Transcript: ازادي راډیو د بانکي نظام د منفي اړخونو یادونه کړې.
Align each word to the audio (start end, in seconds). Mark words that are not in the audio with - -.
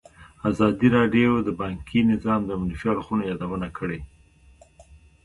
ازادي 0.49 0.87
راډیو 0.97 1.31
د 1.41 1.49
بانکي 1.61 1.99
نظام 2.11 2.41
د 2.45 2.51
منفي 2.61 2.87
اړخونو 2.93 3.23
یادونه 3.31 3.67
کړې. 3.77 3.99